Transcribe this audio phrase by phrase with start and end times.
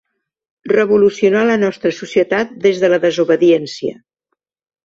[0.71, 3.97] Revolucionar la nostra societat des de la desobediència